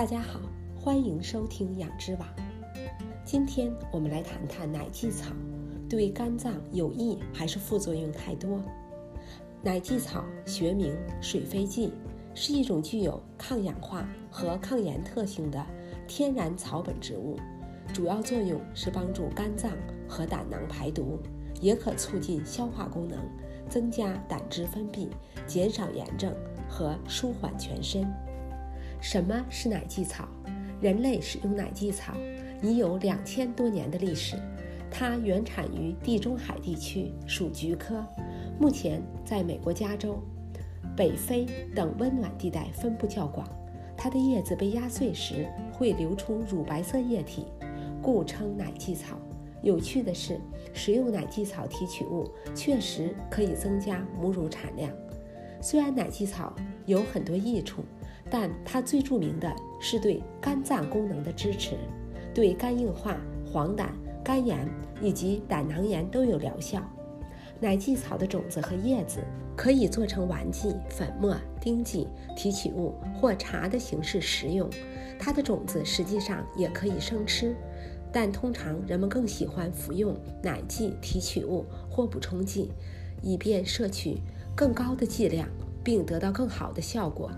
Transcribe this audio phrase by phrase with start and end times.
[0.00, 0.40] 大家好，
[0.74, 2.26] 欢迎收听养之网。
[3.22, 5.30] 今天我们来谈谈奶蓟草
[5.90, 8.62] 对肝脏有益还是副作用太多？
[9.62, 11.92] 奶蓟草学名水飞蓟，
[12.34, 15.66] 是一种具有抗氧化和抗炎特性的
[16.08, 17.36] 天然草本植物，
[17.92, 19.70] 主要作用是帮助肝脏
[20.08, 21.18] 和胆囊排毒，
[21.60, 23.18] 也可促进消化功能，
[23.68, 25.08] 增加胆汁分泌，
[25.46, 26.34] 减少炎症
[26.66, 28.10] 和舒缓全身。
[29.00, 30.28] 什么是奶蓟草？
[30.80, 32.14] 人类使用奶蓟草
[32.62, 34.36] 已有两千多年的历史。
[34.90, 38.04] 它原产于地中海地区，属菊科。
[38.58, 40.22] 目前在美国加州、
[40.96, 43.48] 北非等温暖地带分布较广。
[43.96, 47.46] 它的叶子被压碎时会流出乳白色液体，
[48.02, 49.18] 故称奶蓟草。
[49.62, 50.40] 有趣的是，
[50.72, 54.90] 食用奶蓟草提取物确实可以增加母乳产量。
[55.60, 57.82] 虽然奶蓟草有很多益处。
[58.30, 61.76] 但它最著名的是对肝脏功能的支持，
[62.32, 63.88] 对肝硬化、黄疸、
[64.24, 64.68] 肝炎
[65.02, 66.80] 以及胆囊炎都有疗效。
[67.58, 69.20] 奶蓟草的种子和叶子
[69.54, 74.70] 可以做成丸剂、粉末、丁剂、提取物或茶的形式食用。
[75.18, 77.54] 它的种子实际上也可以生吃，
[78.10, 82.70] 但通常人们更喜欢服用奶蓟提取物或补充剂，
[83.20, 84.22] 以便摄取
[84.56, 85.46] 更高的剂量
[85.84, 87.30] 并得到更好的效果。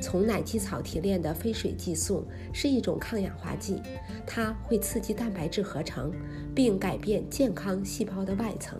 [0.00, 3.80] 从奶蓟草提炼的非水激素是一种抗氧化剂，
[4.26, 6.12] 它会刺激蛋白质合成，
[6.54, 8.78] 并改变健康细胞的外层，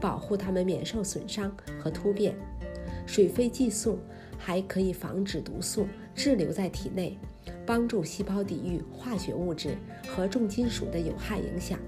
[0.00, 2.34] 保护它们免受损伤和突变。
[3.06, 3.98] 水飞激素
[4.36, 7.16] 还可以防止毒素滞留在体内，
[7.64, 9.76] 帮助细胞抵御化学物质
[10.08, 11.78] 和重金属的有害影响。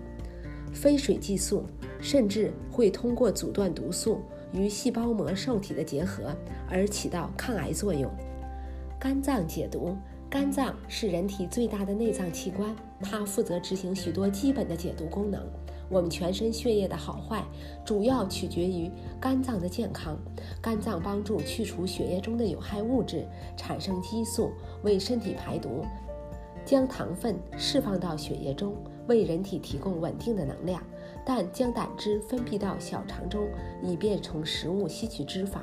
[0.73, 1.67] 非水激素
[2.01, 6.33] 甚至会通过阻断毒素与细胞膜受体的结合
[6.71, 8.09] 而起到抗癌作用。
[9.01, 9.97] 肝脏解毒，
[10.29, 15.41] 肝脏是人体最大的内脏器官，它负责执行许多基本的解毒功能。
[15.89, 17.45] 我们全身血液的好坏，
[17.85, 20.19] 主要取决于肝脏的健康。
[20.61, 23.25] 肝脏帮助去除血液中的有害物质，
[23.57, 24.51] 产生激素，
[24.83, 25.85] 为身体排毒，
[26.65, 28.75] 将糖分释放到血液中，
[29.07, 30.83] 为人体提供稳定的能量。
[31.25, 33.47] 但将胆汁分泌到小肠中，
[33.81, 35.61] 以便从食物吸取脂肪。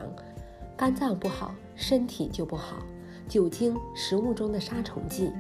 [0.77, 2.77] 肝脏不好，身体就不好。
[3.27, 5.31] 酒精、食物中的杀虫剂、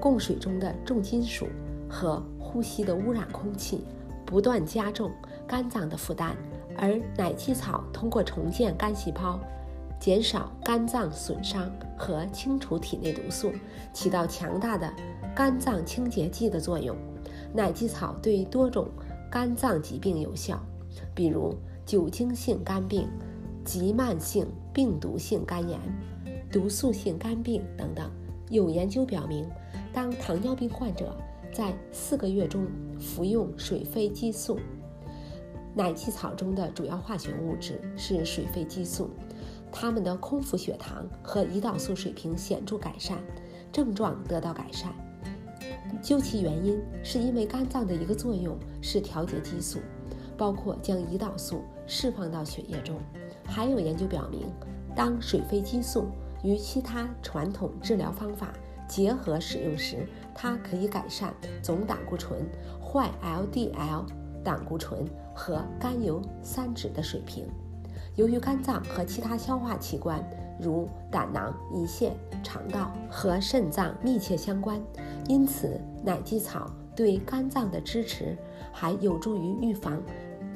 [0.00, 1.46] 供水中的重金属
[1.88, 3.84] 和呼吸的污染空气，
[4.26, 5.10] 不断加重
[5.46, 6.36] 肝脏的负担。
[6.76, 9.38] 而奶蓟草通过重建肝细胞、
[9.98, 13.52] 减少肝脏损伤和清除体内毒素，
[13.92, 14.90] 起到强大的
[15.34, 16.96] 肝脏清洁剂的作用。
[17.52, 18.88] 奶蓟草对多种
[19.30, 20.58] 肝脏疾病有效，
[21.14, 21.54] 比如
[21.84, 23.08] 酒精性肝病、
[23.64, 25.78] 急慢性病毒性肝炎。
[26.50, 28.10] 毒素性肝病等等，
[28.48, 29.48] 有研究表明，
[29.92, 31.16] 当糖尿病患者
[31.52, 32.66] 在四个月中
[32.98, 34.58] 服用水飞激素，
[35.74, 39.10] 奶蓟草中的主要化学物质是水飞激素，
[39.70, 43.18] 他们的空腹血糖和胰岛素水平显著改善，
[43.70, 44.92] 症状得到改善。
[46.02, 49.78] 究其原因，是因为肝脏的一个作用是调节激素，
[50.36, 52.96] 包括将胰岛素释放到血液中。
[53.44, 54.46] 还有研究表明，
[54.96, 56.06] 当水飞激素
[56.42, 58.52] 与其他传统治疗方法
[58.88, 62.48] 结合使用时，它可以改善总胆固醇、
[62.82, 64.04] 坏 LDL
[64.42, 67.46] 胆固醇和甘油三酯的水平。
[68.16, 70.22] 由于肝脏和其他消化器官，
[70.60, 74.80] 如胆囊、胰腺、肠道和肾脏密切相关，
[75.28, 78.36] 因此奶蓟草对肝脏的支持
[78.72, 80.02] 还有助于预防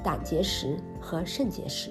[0.02, 1.90] 胆结石和肾结石。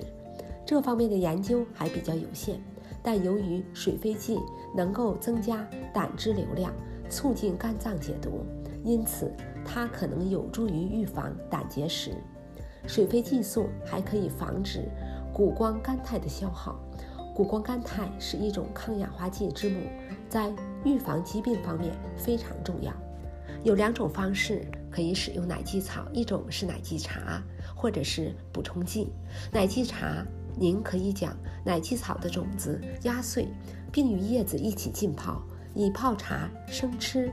[0.65, 2.61] 这方面的研究还比较有限。
[3.03, 4.39] 但由于水飞蓟
[4.73, 6.73] 能够增加胆汁流量，
[7.09, 8.45] 促进肝脏解毒，
[8.83, 9.31] 因此
[9.65, 12.11] 它可能有助于预防胆结石。
[12.87, 14.89] 水飞蓟素还可以防止
[15.33, 16.79] 谷胱甘肽的消耗。
[17.35, 19.79] 谷胱甘肽是一种抗氧化剂之母，
[20.29, 22.93] 在预防疾病方面非常重要。
[23.63, 27.41] 有两种方式可以使用奶蓟草，一种是奶蓟茶，
[27.75, 29.07] 或者是补充剂。
[29.51, 30.23] 奶蓟茶。
[30.55, 31.35] 您可以将
[31.65, 33.47] 奶蓟草的种子压碎，
[33.91, 35.41] 并与叶子一起浸泡，
[35.73, 37.31] 以泡茶生吃，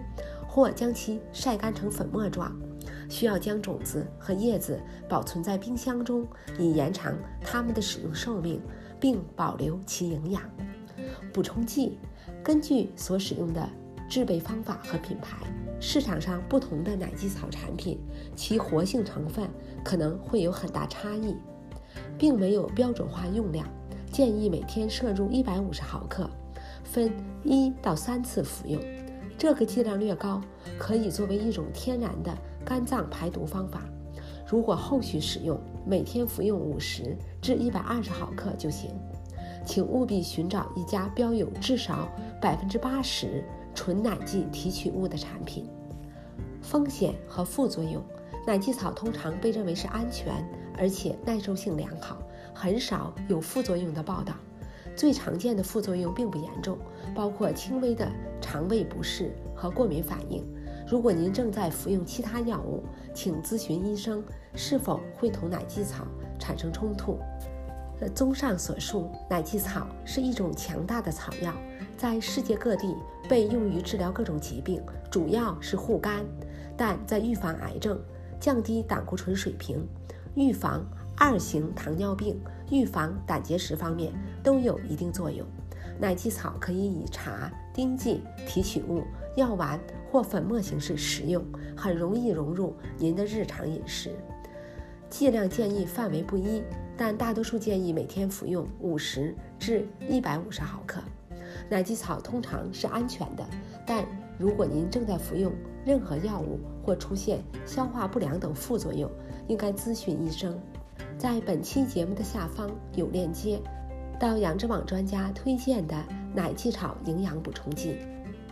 [0.48, 2.50] 或将其晒干成粉末状。
[3.10, 6.26] 需要将种子和叶子保存在冰箱中，
[6.58, 8.58] 以延长它们的使用寿命，
[8.98, 10.42] 并保留其营养。
[11.30, 11.98] 补充剂
[12.42, 13.68] 根据所使用的
[14.10, 15.38] 制备方法和品牌，
[15.80, 17.98] 市场上不同的奶蓟草产品，
[18.36, 19.48] 其活性成分
[19.82, 21.34] 可能会有很大差异。
[22.18, 23.66] 并没有标准化用量，
[24.12, 26.28] 建议每天摄入一百五十毫克，
[26.84, 27.10] 分
[27.42, 28.80] 一到三次服用。
[29.38, 30.40] 这个剂量略高，
[30.78, 33.82] 可以作为一种天然的肝脏排毒方法。
[34.46, 38.90] 如果后续使用，每天服用五十至一百二十毫克就行。
[39.64, 42.08] 请务必寻找一家标有至少
[42.40, 43.44] 百分之八十
[43.80, 45.66] 纯奶蓟提取物的产品。
[46.60, 48.04] 风险和副作用：
[48.46, 50.46] 奶蓟草通常被认为是安全，
[50.76, 52.18] 而且耐受性良好，
[52.52, 54.34] 很少有副作用的报道。
[54.94, 56.76] 最常见的副作用并不严重，
[57.14, 58.06] 包括轻微的
[58.38, 60.46] 肠胃不适和过敏反应。
[60.86, 62.84] 如果您正在服用其他药物，
[63.14, 64.22] 请咨询医生
[64.54, 66.06] 是否会同奶蓟草
[66.38, 67.18] 产生冲突。
[68.14, 71.54] 综上所述，奶蓟草是一种强大的草药，
[72.00, 72.96] 在世界各地
[73.28, 76.24] 被用于治疗各种疾病，主要是护肝，
[76.74, 78.00] 但在预防癌症、
[78.40, 79.86] 降低胆固醇水平、
[80.34, 80.82] 预防
[81.14, 85.46] 二型糖尿病、预防胆结石方面都有一定作用。
[86.00, 89.02] 奶蓟草可以以茶、丁剂、提取物、
[89.36, 89.78] 药丸
[90.10, 91.44] 或粉末形式食用，
[91.76, 94.10] 很容易融入您的日常饮食。
[95.10, 96.62] 剂量建议范围不一，
[96.96, 100.98] 但大多数建议每天服用五十至一百五十毫克。
[101.70, 103.46] 奶蓟草通常是安全的，
[103.86, 104.04] 但
[104.36, 105.52] 如果您正在服用
[105.86, 109.08] 任何药物或出现消化不良等副作用，
[109.46, 110.58] 应该咨询医生。
[111.16, 113.60] 在本期节目的下方有链接，
[114.18, 115.96] 到养殖网专家推荐的
[116.34, 117.96] 奶蓟草营养补充剂。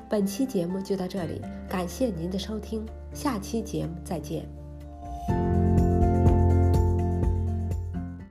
[0.09, 4.58] 本期节目就到这里，感谢您的收听，下期节目再见。